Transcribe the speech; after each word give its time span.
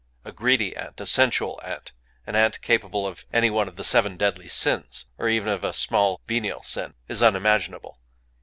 A 0.25 0.31
greedy 0.31 0.75
ant, 0.75 0.99
a 0.99 1.05
sensual 1.05 1.59
ant, 1.63 1.91
an 2.25 2.35
ant 2.35 2.59
capable 2.63 3.05
of 3.05 3.23
any 3.31 3.51
one 3.51 3.67
of 3.67 3.75
the 3.75 3.83
seven 3.83 4.17
deadly 4.17 4.47
sins, 4.47 5.05
or 5.19 5.29
even 5.29 5.49
of 5.49 5.63
a 5.63 5.73
small 5.73 6.19
venial 6.25 6.63
sin, 6.63 6.95
is 7.07 7.21
unimaginable. 7.21 7.99